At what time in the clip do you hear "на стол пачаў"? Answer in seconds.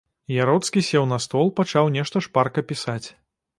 1.11-1.93